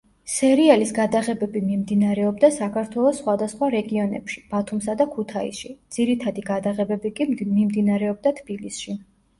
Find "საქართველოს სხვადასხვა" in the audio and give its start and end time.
2.55-3.71